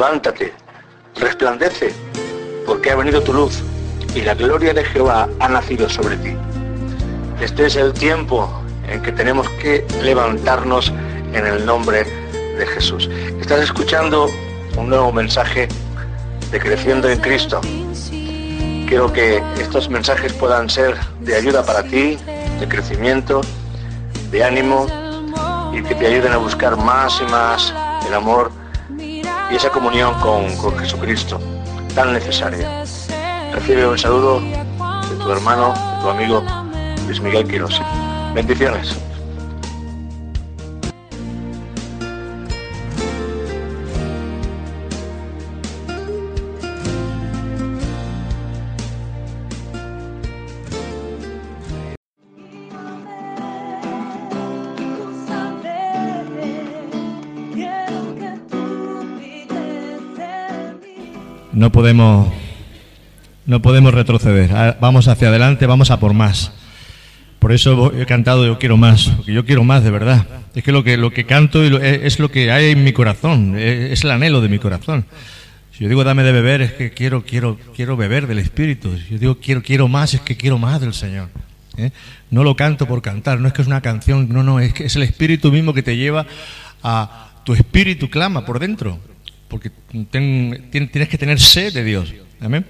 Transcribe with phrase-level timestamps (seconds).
[0.00, 0.54] levántate,
[1.16, 1.92] resplandece,
[2.64, 3.62] porque ha venido tu luz
[4.14, 6.34] y la gloria de Jehová ha nacido sobre ti.
[7.38, 8.50] Este es el tiempo
[8.88, 10.90] en que tenemos que levantarnos
[11.34, 13.10] en el nombre de Jesús.
[13.42, 14.30] Estás escuchando
[14.78, 15.68] un nuevo mensaje
[16.50, 17.60] de Creciendo en Cristo.
[18.88, 22.16] Quiero que estos mensajes puedan ser de ayuda para ti,
[22.58, 23.42] de crecimiento,
[24.30, 24.86] de ánimo
[25.74, 27.74] y que te ayuden a buscar más y más
[28.08, 28.50] el amor
[29.50, 30.48] y esa comunión con,
[30.78, 31.40] Jesucristo
[31.94, 32.84] tan necesaria.
[33.52, 36.44] Recibe un saludo de tu hermano, de tu amigo
[37.06, 37.80] Luis Miguel Quiroz.
[38.32, 38.96] Bendiciones.
[61.60, 62.26] No podemos,
[63.44, 64.50] no podemos retroceder.
[64.80, 66.52] Vamos hacia adelante, vamos a por más.
[67.38, 70.26] Por eso he cantado Yo quiero más, porque yo quiero más de verdad.
[70.54, 74.02] Es que lo que, lo que canto es lo que hay en mi corazón, es
[74.04, 75.04] el anhelo de mi corazón.
[75.72, 78.96] Si yo digo dame de beber, es que quiero, quiero, quiero beber del Espíritu.
[78.96, 81.28] Si yo digo quiero, quiero más, es que quiero más del Señor.
[81.76, 81.90] ¿eh?
[82.30, 84.86] No lo canto por cantar, no es que es una canción, no, no, es que
[84.86, 86.24] es el Espíritu mismo que te lleva
[86.82, 88.98] a tu espíritu clama por dentro
[89.50, 89.70] porque
[90.10, 92.14] tienes que tener sed de Dios.
[92.40, 92.64] Amén.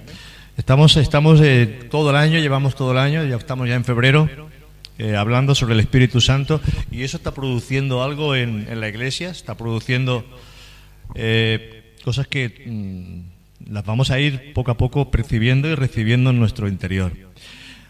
[0.57, 4.27] Estamos, estamos eh, todo el año, llevamos todo el año, ya estamos ya en febrero,
[4.97, 6.59] eh, hablando sobre el Espíritu Santo,
[6.91, 10.25] y eso está produciendo algo en, la iglesia, está produciendo
[11.15, 16.39] eh, cosas que mm, las vamos a ir poco a poco percibiendo y recibiendo en
[16.39, 17.13] nuestro interior.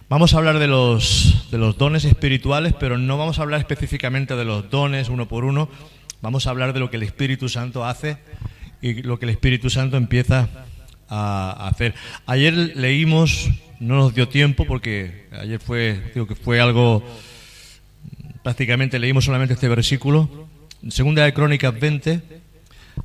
[0.08, 4.36] Vamos a hablar de los, de los dones espirituales, pero no vamos a hablar específicamente
[4.36, 5.70] de los dones uno por uno,
[6.22, 8.18] vamos a hablar de lo que el Espíritu Santo hace
[8.82, 10.50] y lo que el Espíritu Santo empieza
[11.08, 11.94] a hacer.
[12.26, 17.04] Ayer leímos, no nos dio tiempo porque ayer fue, digo que fue algo,
[18.44, 20.48] prácticamente leímos solamente este versículo.
[20.90, 22.22] Segunda de Crónicas 20,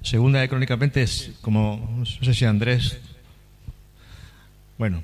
[0.03, 2.99] Segunda de Crónicas 20 es como, no sé si Andrés,
[4.79, 5.03] bueno,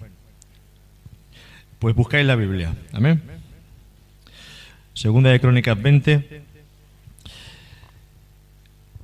[1.79, 3.23] pues buscáis la Biblia, amén.
[4.95, 6.43] Segunda de Crónicas 20.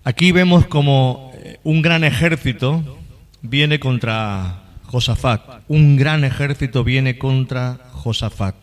[0.04, 1.27] Aquí vemos como
[1.64, 2.98] un gran ejército
[3.42, 5.62] viene contra Josafat.
[5.68, 8.54] Un gran ejército viene contra Josafat.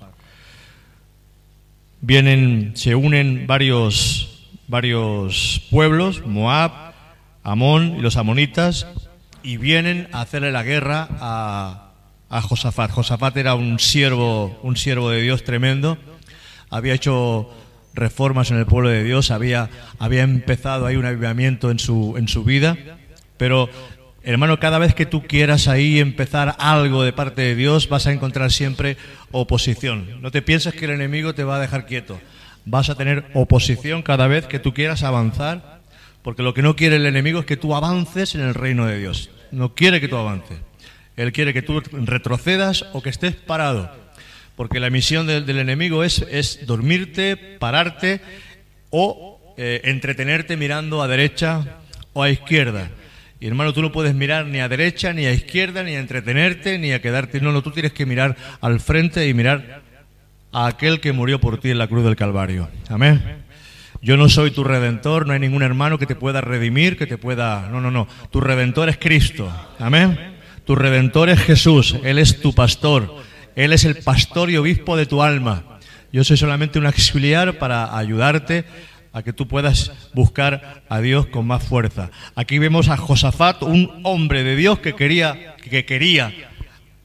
[2.01, 6.71] Vienen, se unen varios, varios pueblos, Moab,
[7.43, 8.87] Amón y los amonitas,
[9.43, 11.91] y vienen a hacerle la guerra a,
[12.29, 12.91] a Josafat.
[12.91, 15.97] Josafat era un siervo, un siervo de Dios tremendo.
[16.69, 17.49] Había hecho
[17.95, 22.27] reformas en el pueblo de Dios, había, había empezado ahí un avivamiento en su, en
[22.27, 22.77] su vida,
[23.37, 23.69] pero
[24.23, 28.11] hermano, cada vez que tú quieras ahí empezar algo de parte de Dios, vas a
[28.11, 28.97] encontrar siempre
[29.31, 30.21] oposición.
[30.21, 32.19] No te pienses que el enemigo te va a dejar quieto.
[32.65, 35.79] Vas a tener oposición cada vez que tú quieras avanzar,
[36.21, 38.97] porque lo que no quiere el enemigo es que tú avances en el reino de
[38.97, 39.29] Dios.
[39.51, 40.57] No quiere que tú avances.
[41.15, 44.04] Él quiere que tú retrocedas o que estés parado
[44.55, 48.21] porque la misión del, enemigo es, es, dormirte, pararte
[48.89, 51.79] o eh, entretenerte mirando a derecha
[52.13, 52.89] o a izquierda.
[53.39, 56.77] Y hermano, tú no puedes mirar ni a derecha, ni a izquierda, ni a entretenerte,
[56.77, 57.41] ni a quedarte.
[57.41, 59.81] No, no, tú tienes que mirar al frente y mirar
[60.51, 62.69] a aquel que murió por ti en la cruz del Calvario.
[62.89, 63.43] Amén.
[64.01, 67.17] Yo no soy tu redentor, no hay ningún hermano que te pueda redimir, que te
[67.17, 67.69] pueda...
[67.69, 68.07] No, no, no.
[68.29, 69.51] Tu redentor es Cristo.
[69.79, 70.17] Amén.
[70.63, 71.97] Tu redentor es Jesús.
[72.03, 73.13] Él es tu pastor.
[73.55, 75.63] Él es el pastor y obispo de tu alma.
[76.11, 78.65] Yo soy solamente un auxiliar para ayudarte
[79.11, 82.11] a que tú puedas buscar a Dios con más fuerza.
[82.35, 86.33] Aquí vemos a Josafat, un hombre de Dios que quería, que quería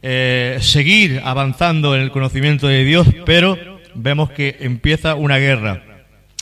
[0.02, 3.56] eh, seguir avanzando en el conocimiento de Dios, pero
[3.94, 5.84] vemos que empieza una guerra.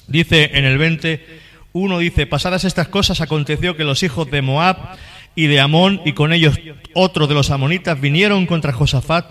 [0.06, 1.26] Dice en el 20,
[1.74, 4.96] uno dice, pasadas estas cosas aconteció que los hijos de Moab
[5.34, 6.58] y de Amón y con ellos
[6.94, 9.26] otros de los amonitas vinieron contra Josafat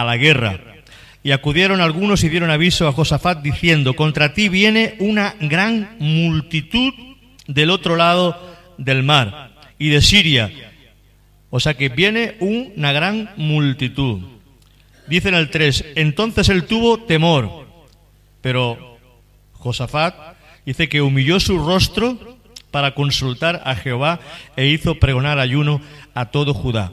[0.00, 0.60] a la guerra.
[1.22, 6.92] Y acudieron algunos y dieron aviso a Josafat diciendo, contra ti viene una gran multitud
[7.46, 10.50] del otro lado del mar y de Siria.
[11.50, 14.20] O sea que viene una gran multitud.
[15.06, 17.66] Dice en el 3, entonces él tuvo temor,
[18.40, 18.98] pero
[19.52, 20.14] Josafat
[20.64, 22.38] dice que humilló su rostro
[22.70, 24.20] para consultar a Jehová
[24.56, 25.80] e hizo pregonar ayuno
[26.14, 26.92] a todo Judá.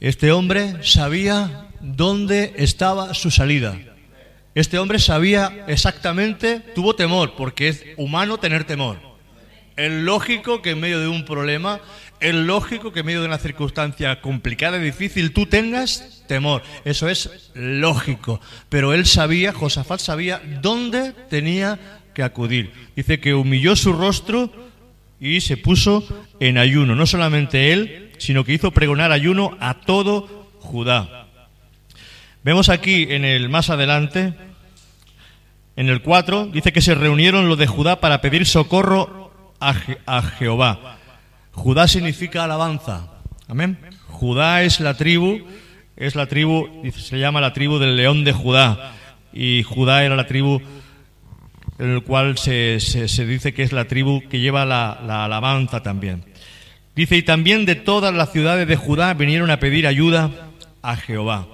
[0.00, 3.76] Este hombre sabía dónde estaba su salida.
[4.54, 8.98] Este hombre sabía exactamente, tuvo temor, porque es humano tener temor.
[9.76, 11.80] Es lógico que en medio de un problema,
[12.20, 16.62] es lógico que en medio de una circunstancia complicada y difícil tú tengas temor.
[16.84, 18.40] Eso es lógico.
[18.68, 22.72] Pero él sabía, Josafat sabía dónde tenía que acudir.
[22.94, 24.52] Dice que humilló su rostro
[25.18, 26.06] y se puso
[26.38, 26.94] en ayuno.
[26.94, 31.23] No solamente él, sino que hizo pregonar ayuno a todo Judá.
[32.44, 34.34] Vemos aquí en el más adelante,
[35.76, 39.74] en el 4, dice que se reunieron los de Judá para pedir socorro a,
[40.04, 40.98] a Jehová.
[41.52, 43.08] Judá significa alabanza.
[43.48, 43.78] Amén.
[44.08, 45.40] Judá es la tribu,
[45.96, 48.92] es la tribu, se llama la tribu del león de Judá.
[49.32, 50.60] Y Judá era la tribu
[51.78, 55.82] en el cual se, se, dice que es la tribu que lleva la, la, alabanza
[55.82, 56.26] también.
[56.94, 60.30] Dice, y también de todas las ciudades de Judá vinieron a pedir ayuda
[60.82, 61.53] a Jehová.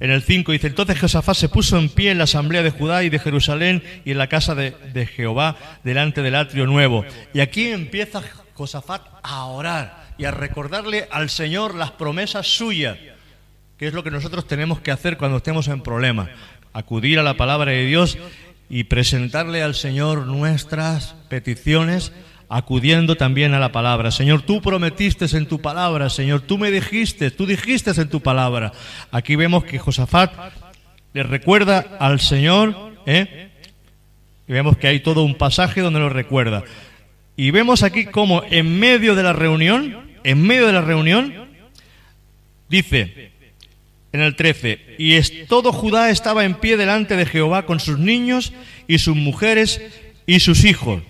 [0.00, 3.04] En el 5 dice, entonces Josafat se puso en pie en la asamblea de Judá
[3.04, 7.04] y de Jerusalén y en la casa de, de Jehová delante del atrio nuevo.
[7.34, 8.22] Y aquí empieza
[8.54, 12.98] Josafat a orar y a recordarle al Señor las promesas suyas,
[13.76, 16.28] que es lo que nosotros tenemos que hacer cuando estemos en problemas,
[16.72, 18.18] acudir a la palabra de Dios
[18.68, 22.12] y presentarle al Señor nuestras peticiones,
[22.50, 24.10] acudiendo también a la palabra.
[24.10, 28.72] Señor, tú prometiste en tu palabra, Señor, tú me dijiste, tú dijiste en tu palabra.
[29.12, 30.32] Aquí vemos que Josafat
[31.14, 32.74] le recuerda al Señor,
[33.06, 33.50] ¿eh?
[34.48, 36.64] y vemos que hay todo un pasaje donde lo recuerda.
[37.36, 41.32] Y vemos aquí como en medio de la reunión, en medio de la reunión,
[42.68, 43.30] dice,
[44.12, 48.00] en el 13, y es, todo Judá estaba en pie delante de Jehová con sus
[48.00, 48.52] niños
[48.88, 49.80] y sus mujeres
[50.26, 51.00] y sus hijos.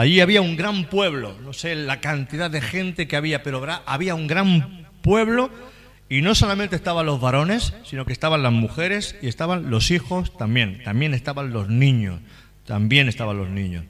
[0.00, 4.14] Allí había un gran pueblo, no sé la cantidad de gente que había, pero había
[4.14, 5.50] un gran pueblo
[6.08, 10.34] y no solamente estaban los varones, sino que estaban las mujeres y estaban los hijos
[10.38, 12.18] también, también estaban los niños,
[12.64, 13.84] también estaban los niños.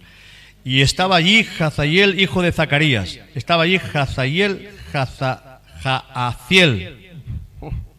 [0.64, 4.68] Y estaba allí Hazael, hijo de Zacarías, estaba allí Hazael,
[5.84, 7.20] Hazael,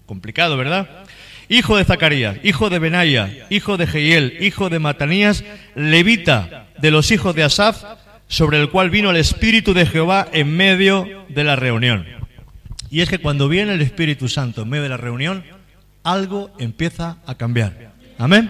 [0.05, 1.05] Complicado, ¿verdad?
[1.47, 7.11] Hijo de Zacarías, hijo de Benaya, hijo de Jehiel, hijo de Matanías, levita de los
[7.11, 7.83] hijos de Asaf,
[8.31, 12.05] sobre el cual vino el Espíritu de Jehová en medio de la reunión.
[12.89, 15.43] Y es que cuando viene el Espíritu Santo en medio de la reunión,
[16.01, 17.91] algo empieza a cambiar.
[18.17, 18.49] Amén.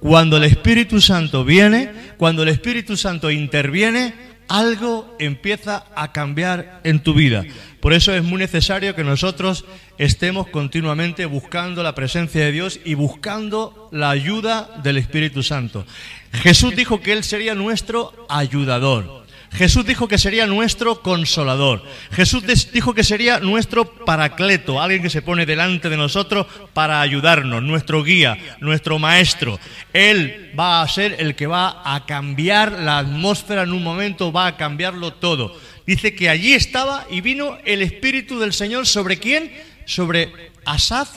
[0.00, 4.12] Cuando el Espíritu Santo viene, cuando el Espíritu Santo interviene,
[4.48, 7.44] algo empieza a cambiar en tu vida.
[7.80, 9.64] Por eso es muy necesario que nosotros
[9.98, 15.84] estemos continuamente buscando la presencia de Dios y buscando la ayuda del Espíritu Santo.
[16.32, 19.25] Jesús dijo que Él sería nuestro ayudador.
[19.56, 21.82] Jesús dijo que sería nuestro consolador.
[22.12, 27.62] Jesús dijo que sería nuestro paracleto, alguien que se pone delante de nosotros para ayudarnos,
[27.62, 29.58] nuestro guía, nuestro maestro.
[29.94, 34.46] Él va a ser el que va a cambiar la atmósfera en un momento, va
[34.46, 35.58] a cambiarlo todo.
[35.86, 39.50] Dice que allí estaba y vino el Espíritu del Señor sobre quién?
[39.86, 41.16] Sobre Asaf,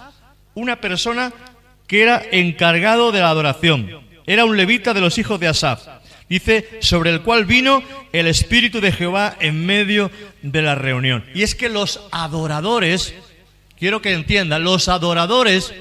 [0.53, 1.33] una persona
[1.87, 3.99] que era encargado de la adoración.
[4.25, 5.98] Era un levita de los hijos de Asaf.
[6.29, 7.83] Dice, sobre el cual vino
[8.13, 10.11] el Espíritu de Jehová en medio
[10.43, 11.25] de la reunión.
[11.33, 13.15] Y es que los adoradores,
[13.77, 15.73] quiero que entiendan, los adoradores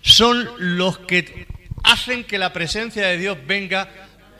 [0.00, 1.46] son los que
[1.82, 3.88] hacen que la presencia de Dios venga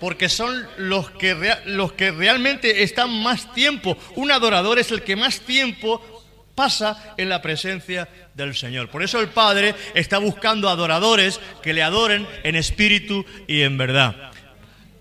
[0.00, 3.98] porque son los que, los que realmente están más tiempo.
[4.16, 6.02] Un adorador es el que más tiempo
[6.54, 8.88] pasa en la presencia del Señor.
[8.88, 14.29] Por eso el Padre está buscando adoradores que le adoren en espíritu y en verdad.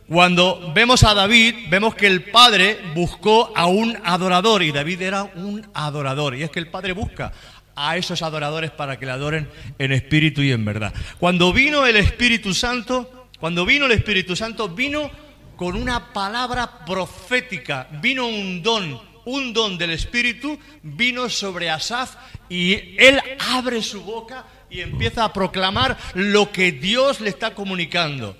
[0.09, 5.23] Cuando vemos a David, vemos que el Padre buscó a un adorador y David era
[5.35, 6.35] un adorador.
[6.35, 7.31] Y es que el Padre busca
[7.75, 9.47] a esos adoradores para que le adoren
[9.77, 10.91] en espíritu y en verdad.
[11.19, 15.11] Cuando vino el Espíritu Santo, cuando vino el Espíritu Santo, vino
[15.55, 22.15] con una palabra profética, vino un don, un don del Espíritu, vino sobre Asaf
[22.49, 28.35] y él abre su boca y empieza a proclamar lo que Dios le está comunicando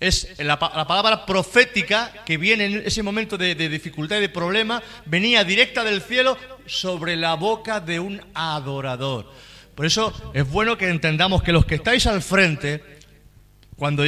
[0.00, 4.82] es la, palabra profética que viene en ese momento de, de, dificultad y de problema,
[5.06, 6.36] venía directa del cielo
[6.66, 9.30] sobre la boca de un adorador.
[9.74, 12.99] Por eso es bueno que entendamos que los que estáis al frente,
[13.80, 14.04] cuando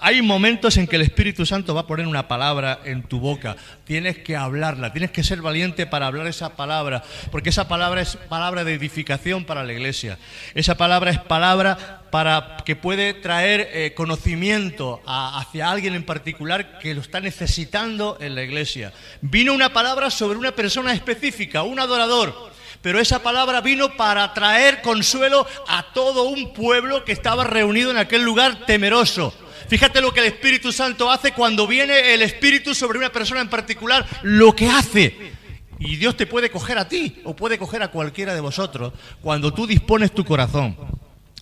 [0.00, 3.54] hay momentos en que el Espíritu Santo va a poner una palabra en tu boca,
[3.84, 8.16] tienes que hablarla, tienes que ser valiente para hablar esa palabra, porque esa palabra es
[8.16, 10.16] palabra de edificación para la iglesia.
[10.54, 16.94] Esa palabra es palabra para que puede traer eh, conocimiento hacia alguien en particular que
[16.94, 18.90] lo está necesitando en la iglesia.
[19.20, 22.49] Vino una palabra sobre una persona específica, un adorador
[22.82, 27.98] pero esa palabra vino para traer consuelo a todo un pueblo que estaba reunido en
[27.98, 29.34] aquel lugar temeroso.
[29.68, 33.48] Fíjate lo que el Espíritu Santo hace cuando viene el Espíritu sobre una persona en
[33.48, 35.32] particular, lo que hace.
[35.78, 39.52] Y Dios te puede coger a ti o puede coger a cualquiera de vosotros cuando
[39.52, 40.76] tú dispones tu corazón.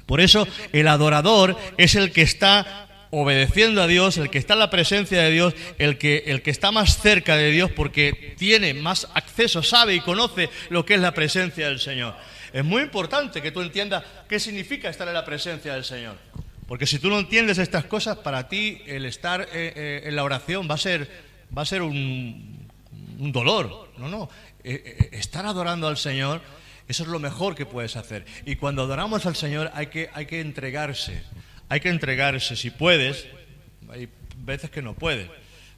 [0.06, 4.60] Por eso el adorador es el que está obedeciendo a Dios, el que está en
[4.60, 8.74] la presencia de Dios, el que, el que está más cerca de Dios porque tiene
[8.74, 12.14] más acceso, sabe y conoce lo que es la presencia del Señor.
[12.52, 16.16] Es muy importante que tú entiendas qué significa estar en la presencia del Señor.
[16.66, 20.22] Porque si tú no entiendes estas cosas, para ti el estar eh, eh, en la
[20.22, 21.10] oración va a ser,
[21.56, 22.68] va a ser un,
[23.18, 23.90] dolor.
[23.96, 24.28] No, no.
[24.64, 26.42] Eh, estar adorando al Señor,
[26.86, 28.26] eso es lo mejor que puedes hacer.
[28.44, 31.22] Y cuando adoramos al Señor hay que, hay que entregarse.
[31.68, 33.26] Hay que entregarse, si puedes,
[33.90, 34.08] hay
[34.38, 35.28] veces que no puedes.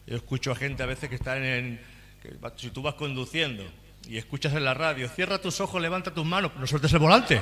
[0.06, 1.80] Yo escucho a gente a veces que está en,
[2.56, 3.64] si tú vas conduciendo
[4.08, 7.40] y escuchas en la radio, cierra tus ojos, levanta tus manos, no sueltes el volante.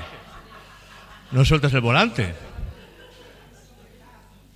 [1.31, 2.35] No sueltes el volante.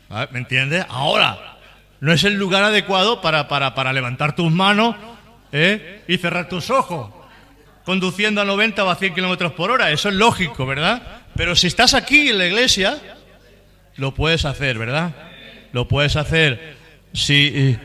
[0.08, 0.28] ¿Ah?
[0.30, 0.84] ¿Me entiendes?
[0.88, 1.58] Ahora,
[2.00, 4.96] no es el lugar adecuado para, para, para levantar tus manos
[5.52, 6.02] ¿eh?
[6.08, 7.11] y cerrar tus ojos,
[7.84, 9.90] conduciendo a 90 o a 100 kilómetros por hora.
[9.90, 11.22] Eso es lógico, ¿verdad?
[11.37, 13.00] Pero si estás aquí en la iglesia,
[13.96, 15.14] lo puedes hacer, ¿verdad?
[15.72, 16.76] Lo puedes hacer.
[17.12, 17.76] Si,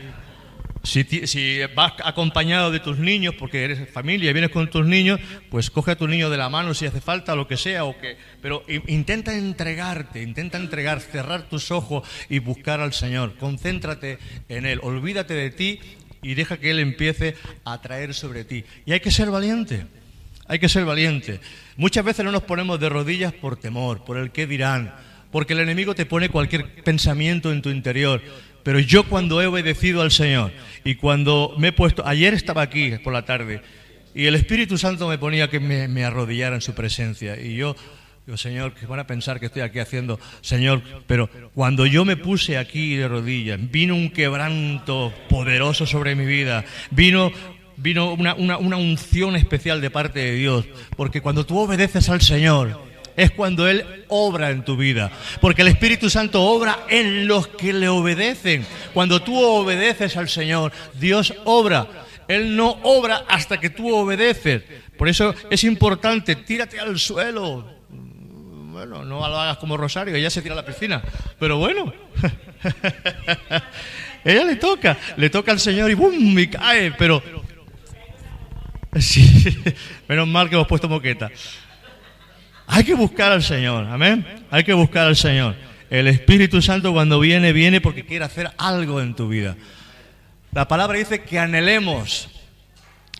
[0.82, 5.20] si, si, vas acompañado de tus niños, porque eres familia y vienes con tus niños,
[5.50, 7.98] pues coge a tu niño de la mano si hace falta, lo que sea, o
[7.98, 13.34] que, pero intenta entregarte, intenta entregar, cerrar tus ojos y buscar al Señor.
[13.36, 15.80] Concéntrate en Él, olvídate de ti
[16.22, 18.64] y deja que Él empiece a traer sobre ti.
[18.86, 19.86] Y hay que ser valiente,
[20.46, 21.40] hay que ser valiente.
[21.76, 24.94] Muchas veces no nos ponemos de rodillas por temor, por el qué dirán
[25.30, 28.22] porque el enemigo te pone cualquier pensamiento en tu interior.
[28.62, 30.52] Pero yo cuando he obedecido al Señor
[30.84, 33.62] y cuando me he puesto, ayer estaba aquí por la tarde
[34.14, 37.40] y el Espíritu Santo me ponía que me, arrodillara en su presencia.
[37.40, 37.76] Y yo,
[38.26, 42.16] digo, Señor, que van a pensar que estoy aquí haciendo, Señor, pero cuando yo me
[42.16, 47.30] puse aquí de rodillas, vino un quebranto poderoso sobre mi vida, vino
[47.76, 50.64] vino una, una unción especial de parte de Dios,
[50.96, 52.76] porque cuando tú obedeces al Señor,
[53.18, 55.10] es cuando Él obra en tu vida.
[55.40, 58.64] Porque el Espíritu Santo obra en los que le obedecen.
[58.94, 61.88] Cuando tú obedeces al Señor, Dios obra.
[62.28, 64.62] Él no obra hasta que tú obedeces.
[64.96, 67.68] Por eso es importante, tírate al suelo.
[67.90, 71.02] Bueno, no lo hagas como Rosario, ella se tira a la piscina.
[71.40, 71.92] Pero bueno,
[74.24, 76.38] ella le toca, le toca al Señor y ¡bum!
[76.38, 76.92] y cae.
[76.92, 77.20] Pero,
[79.00, 79.58] sí,
[80.08, 81.32] menos mal que hemos puesto moqueta.
[82.70, 84.26] Hay que buscar al Señor, amén.
[84.50, 85.56] Hay que buscar al Señor.
[85.88, 89.56] El Espíritu Santo cuando viene, viene porque quiere hacer algo en tu vida.
[90.52, 92.28] La palabra dice que anhelemos,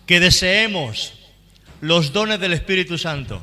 [0.05, 1.13] que deseemos
[1.81, 3.41] los dones del Espíritu Santo.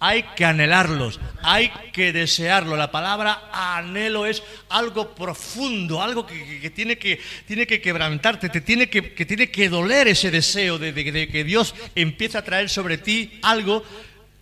[0.00, 2.76] Hay que anhelarlos, hay que desearlo.
[2.76, 8.90] La palabra anhelo es algo profundo, algo que, tiene, que tiene que quebrantarte, te tiene
[8.90, 13.38] que, tiene que doler ese deseo de, de que Dios empiece a traer sobre ti
[13.42, 13.84] algo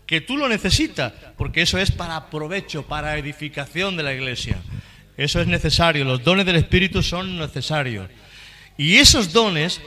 [0.06, 4.58] que tú lo necesitas, porque eso es para provecho, para edificación de la iglesia.
[5.16, 8.08] Eso es necesario, los dones del Espíritu son necesarios.
[8.76, 9.80] Y esos dones,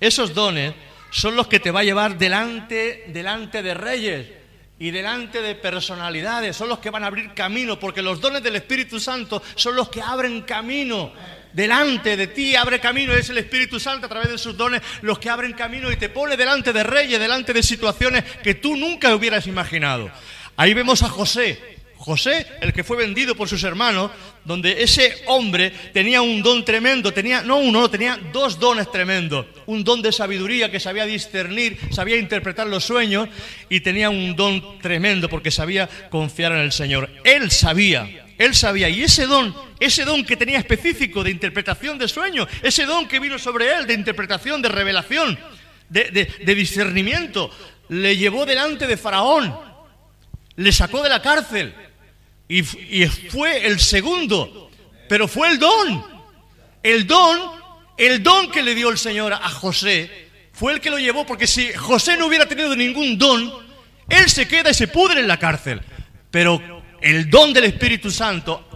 [0.00, 0.74] esos dones
[1.10, 4.26] son los que te va a llevar delante, delante de reyes
[4.78, 8.56] y delante de personalidades, son los que van a abrir camino, porque los dones del
[8.56, 11.12] Espíritu Santo son los que abren camino
[11.52, 15.18] delante de ti, abre camino, es el Espíritu Santo a través de sus dones los
[15.18, 19.14] que abren camino y te pone delante de reyes, delante de situaciones que tú nunca
[19.14, 20.10] hubieras imaginado.
[20.56, 21.58] Ahí vemos a José,
[22.02, 24.10] José, el que fue vendido por sus hermanos,
[24.44, 29.46] donde ese hombre tenía un don tremendo, tenía, no uno, tenía dos dones tremendos.
[29.66, 33.28] Un don de sabiduría que sabía discernir, sabía interpretar los sueños
[33.68, 37.08] y tenía un don tremendo porque sabía confiar en el Señor.
[37.22, 42.08] Él sabía él sabía, y ese don, ese don que tenía específico de interpretación de
[42.08, 45.38] sueños, ese don que vino sobre él de interpretación, de revelación,
[45.88, 47.50] de, discernimiento,
[47.88, 49.54] le llevó delante de Faraón,
[50.56, 51.74] le sacó de la cárcel
[52.48, 54.70] y, y fue el segundo,
[55.08, 56.04] pero fue el don,
[56.82, 57.38] el don,
[57.96, 61.46] el don que le dio el Señor a José, fue el que lo llevó, porque
[61.46, 63.52] si José no hubiera tenido ningún don,
[64.08, 65.80] él se queda y se pudre en la cárcel.
[66.30, 68.68] Pero el don del Espíritu Santo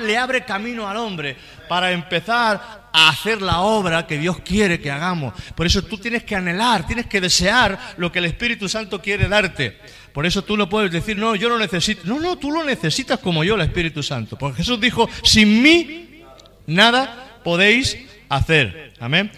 [0.00, 1.36] le abre camino al hombre
[1.68, 5.34] para empezar a hacer la obra que Dios quiere que hagamos.
[5.54, 9.28] Por eso tú tienes que anhelar, tienes que desear lo que el Espíritu Santo quiere
[9.28, 9.78] darte.
[10.12, 12.02] Por eso tú no puedes decir, no, yo no necesito.
[12.04, 14.36] No, no, tú lo necesitas como yo, el Espíritu Santo.
[14.38, 16.24] Porque Jesús dijo, sin mí
[16.66, 18.94] nada podéis hacer.
[18.98, 19.30] Amén.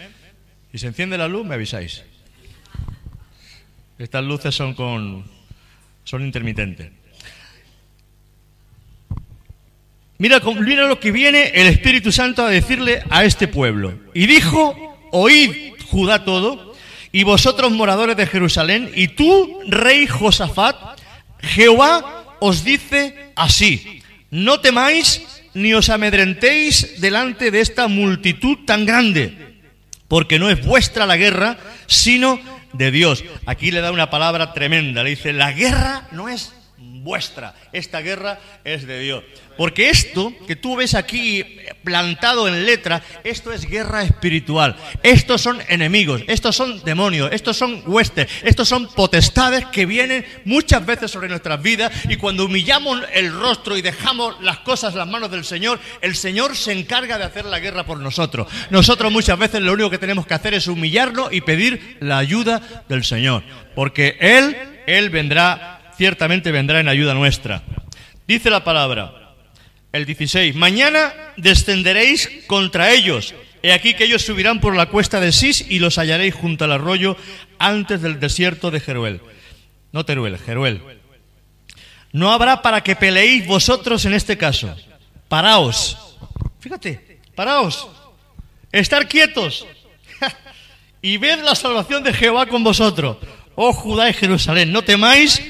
[0.73, 2.05] Y se enciende la luz, me avisáis.
[3.99, 5.25] Estas luces son con
[6.05, 7.00] son intermitentes.
[10.21, 13.95] Mira, mira lo que viene el Espíritu Santo a decirle a este pueblo.
[14.13, 16.75] Y dijo, oíd Judá todo,
[17.11, 20.77] y vosotros moradores de Jerusalén, y tú, rey Josafat,
[21.41, 25.23] Jehová os dice así, no temáis
[25.55, 29.57] ni os amedrentéis delante de esta multitud tan grande,
[30.07, 32.39] porque no es vuestra la guerra, sino
[32.75, 33.25] de Dios.
[33.47, 36.53] Aquí le da una palabra tremenda, le dice, la guerra no es
[37.03, 39.25] vuestra, esta guerra es de Dios.
[39.57, 41.45] Porque esto que tú ves aquí
[41.85, 44.75] plantado en letra, esto es guerra espiritual.
[45.03, 50.87] Estos son enemigos, estos son demonios, estos son huestes, estos son potestades que vienen muchas
[50.87, 55.09] veces sobre nuestras vidas y cuando humillamos el rostro y dejamos las cosas en las
[55.09, 58.49] manos del Señor, el Señor se encarga de hacer la guerra por nosotros.
[58.71, 62.85] Nosotros muchas veces lo único que tenemos que hacer es humillarnos y pedir la ayuda
[62.89, 63.43] del Señor.
[63.75, 67.63] Porque Él, Él vendrá, ciertamente vendrá en ayuda nuestra.
[68.27, 69.35] Dice la palabra,
[69.93, 70.55] el 16.
[70.55, 73.35] Mañana descenderéis contra ellos.
[73.63, 76.73] He aquí que ellos subirán por la cuesta de Sis y los hallaréis junto al
[76.73, 77.19] arroyo
[77.59, 79.21] antes del desierto de Jeruel.
[79.93, 80.81] No Teruel, Jeruel.
[82.13, 84.75] No habrá para que peleéis vosotros en este caso.
[85.29, 86.17] Paraos.
[86.61, 87.87] Fíjate, paraos.
[88.73, 89.67] Estar quietos.
[91.03, 93.19] y ved la salvación de Jehová con vosotros.
[93.55, 95.43] Oh Judá y Jerusalén, no temáis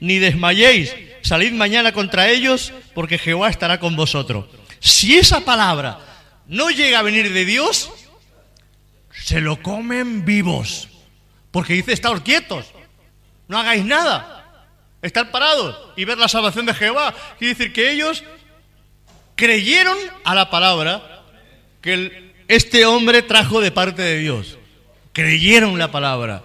[0.00, 4.46] ni desmayéis salid mañana contra ellos porque Jehová estará con vosotros.
[4.80, 5.98] Si esa palabra
[6.46, 7.90] no llega a venir de Dios,
[9.12, 10.88] se lo comen vivos.
[11.50, 12.66] Porque dice, estar quietos,
[13.48, 14.66] no hagáis nada,
[15.02, 17.14] estar parados y ver la salvación de Jehová.
[17.38, 18.22] Quiere decir que ellos
[19.34, 21.24] creyeron a la palabra
[21.80, 24.58] que este hombre trajo de parte de Dios.
[25.12, 26.42] Creyeron la palabra.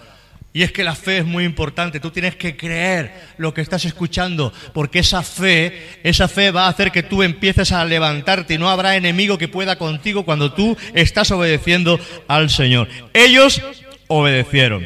[0.54, 3.86] Y es que la fe es muy importante, tú tienes que creer lo que estás
[3.86, 8.58] escuchando, porque esa fe, esa fe va a hacer que tú empieces a levantarte y
[8.58, 12.90] no habrá enemigo que pueda contigo cuando tú estás obedeciendo al Señor.
[13.14, 13.62] Ellos
[14.08, 14.86] obedecieron.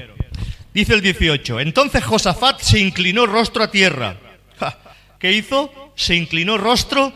[0.71, 4.17] Dice el 18, entonces Josafat se inclinó rostro a tierra.
[5.19, 5.93] ¿Qué hizo?
[5.95, 7.11] Se inclinó rostro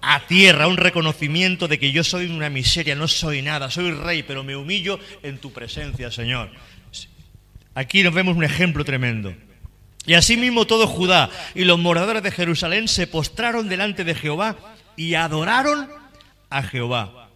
[0.00, 4.22] a tierra, un reconocimiento de que yo soy una miseria, no soy nada, soy rey,
[4.22, 6.50] pero me humillo en tu presencia, Señor.
[7.74, 9.34] Aquí nos vemos un ejemplo tremendo.
[10.04, 14.56] Y asimismo todo Judá y los moradores de Jerusalén se postraron delante de Jehová
[14.96, 15.88] y adoraron
[16.50, 17.28] a Jehová.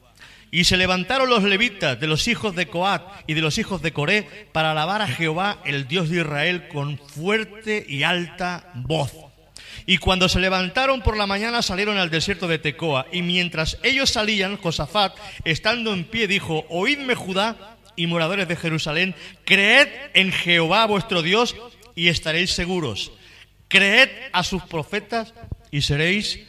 [0.50, 3.92] Y se levantaron los levitas de los hijos de Coat y de los hijos de
[3.92, 9.12] Coré para alabar a Jehová, el Dios de Israel, con fuerte y alta voz.
[9.86, 13.06] Y cuando se levantaron por la mañana salieron al desierto de Tecoa.
[13.12, 19.14] Y mientras ellos salían, Josafat, estando en pie, dijo, Oídme Judá y moradores de Jerusalén,
[19.44, 21.56] creed en Jehová vuestro Dios
[21.94, 23.12] y estaréis seguros.
[23.68, 25.34] Creed a sus profetas
[25.70, 26.40] y seréis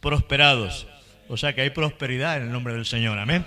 [0.00, 0.86] prosperados.
[1.28, 3.18] O sea que hay prosperidad en el nombre del Señor.
[3.18, 3.46] Amén.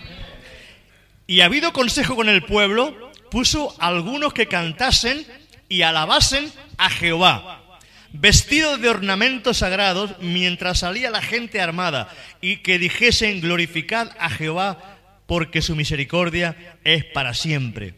[1.27, 5.25] Y ha habido consejo con el pueblo, puso algunos que cantasen
[5.69, 7.63] y alabasen a Jehová,
[8.11, 12.09] vestidos de ornamentos sagrados, mientras salía la gente armada,
[12.41, 17.95] y que dijesen, glorificad a Jehová porque su misericordia es para siempre.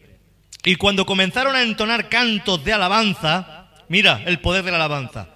[0.64, 5.28] Y cuando comenzaron a entonar cantos de alabanza, mira el poder de la alabanza.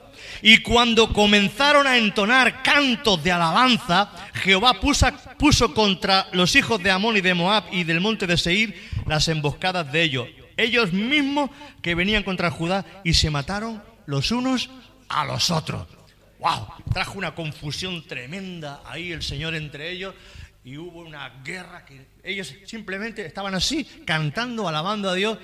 [0.42, 6.90] Y cuando comenzaron a entonar cantos de alabanza, Jehová puso, puso contra los hijos de
[6.90, 8.74] Amón y de Moab y del monte de Seir
[9.06, 10.28] las emboscadas de ellos.
[10.56, 11.50] Ellos mismos
[11.82, 14.70] que venían contra Judá y se mataron los unos
[15.08, 15.86] a los otros.
[16.38, 16.68] ¡Wow!
[16.92, 20.14] Trajo una confusión tremenda ahí el Señor entre ellos
[20.68, 25.38] y hubo una guerra que ellos simplemente estaban así, cantando, alabando a Dios,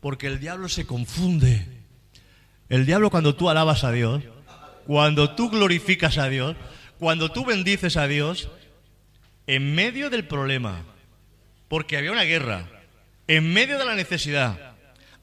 [0.00, 1.64] porque el diablo se confunde.
[2.68, 4.24] El diablo cuando tú alabas a Dios,
[4.84, 6.56] cuando tú glorificas a Dios,
[6.98, 8.48] cuando tú bendices a Dios,
[9.46, 10.82] en medio del problema,
[11.68, 12.68] porque había una guerra,
[13.28, 14.72] en medio de la necesidad,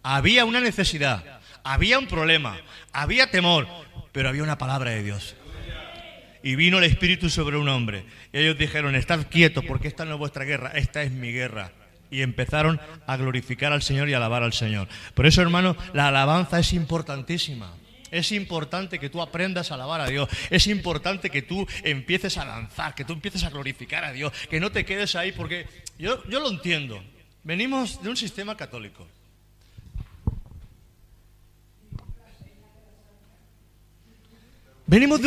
[0.02, 2.58] había una necesidad, había un problema,
[2.94, 3.68] había temor,
[4.14, 5.36] pero había una palabra de Dios
[6.46, 8.06] y vino el Espíritu sobre un hombre.
[8.32, 11.72] Y ellos dijeron, estad quietos porque esta no es vuestra guerra, esta es mi guerra.
[12.12, 14.88] Y empezaron a glorificar al Señor y a alabar al Señor.
[15.16, 17.74] Por eso, hermano, la alabanza es importantísima.
[18.12, 20.30] Es importante que tú aprendas a alabar a Dios.
[20.52, 24.60] Es importante que tú empieces a lanzar, que tú empieces a glorificar a Dios, que
[24.60, 25.66] no te quedes ahí, porque
[25.98, 27.04] yo, yo lo entiendo.
[27.44, 29.08] Venimos de un sistema católico.
[34.88, 35.24] Venimos de